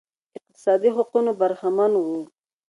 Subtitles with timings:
[0.39, 2.17] اقتصادي حقونو برخمن وو